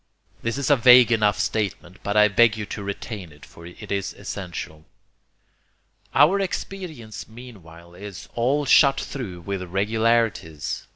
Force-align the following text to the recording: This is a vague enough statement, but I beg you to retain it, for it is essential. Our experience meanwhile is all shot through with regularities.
This 0.41 0.57
is 0.57 0.71
a 0.71 0.75
vague 0.75 1.11
enough 1.11 1.37
statement, 1.37 1.99
but 2.01 2.17
I 2.17 2.27
beg 2.27 2.57
you 2.57 2.65
to 2.65 2.81
retain 2.81 3.31
it, 3.31 3.45
for 3.45 3.67
it 3.67 3.91
is 3.91 4.13
essential. 4.15 4.85
Our 6.15 6.39
experience 6.39 7.27
meanwhile 7.27 7.93
is 7.93 8.27
all 8.33 8.65
shot 8.65 8.99
through 8.99 9.41
with 9.41 9.61
regularities. 9.61 10.87